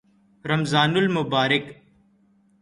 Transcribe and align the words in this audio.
رمضان 0.45 0.97
المبارک 0.97 1.75